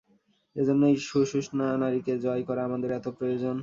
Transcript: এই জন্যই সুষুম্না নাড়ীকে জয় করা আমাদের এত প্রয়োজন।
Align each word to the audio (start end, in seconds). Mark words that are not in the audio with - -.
এই 0.55 0.65
জন্যই 0.67 0.95
সুষুম্না 1.07 1.67
নাড়ীকে 1.81 2.13
জয় 2.25 2.43
করা 2.47 2.61
আমাদের 2.65 2.89
এত 2.93 3.07
প্রয়োজন। 3.17 3.55